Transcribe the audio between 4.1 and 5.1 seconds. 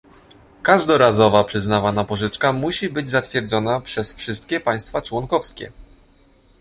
wszystkie państwa